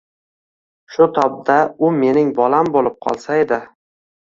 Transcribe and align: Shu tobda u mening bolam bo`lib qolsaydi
Shu 0.95 1.07
tobda 1.17 1.59
u 1.87 1.91
mening 1.99 2.33
bolam 2.41 2.73
bo`lib 2.79 2.91
qolsaydi 3.07 3.63